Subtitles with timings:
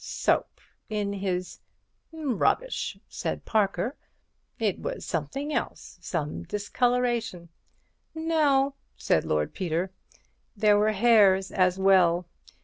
[0.03, 0.59] "Soap
[0.89, 3.95] in his—Rubbish!" said Parker.
[4.57, 7.49] "It was something else—some discoloration—"
[8.15, 9.91] "No," said Lord Peter,
[10.57, 12.25] "there were hairs as well.